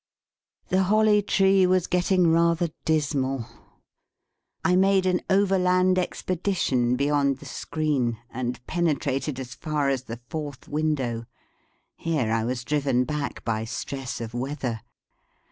[0.69, 3.45] The Holly Tree was getting rather dismal.
[4.65, 10.67] I made an overland expedition beyond the screen, and penetrated as far as the fourth
[10.67, 11.25] window.
[11.97, 14.81] Here I was driven back by stress of weather.